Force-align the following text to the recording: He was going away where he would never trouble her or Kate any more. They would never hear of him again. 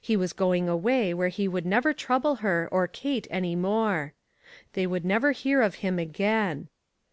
He 0.00 0.16
was 0.16 0.32
going 0.32 0.68
away 0.68 1.12
where 1.12 1.26
he 1.30 1.48
would 1.48 1.66
never 1.66 1.92
trouble 1.92 2.36
her 2.36 2.68
or 2.70 2.86
Kate 2.86 3.26
any 3.28 3.56
more. 3.56 4.12
They 4.74 4.86
would 4.86 5.04
never 5.04 5.32
hear 5.32 5.62
of 5.62 5.74
him 5.82 5.98
again. 5.98 6.68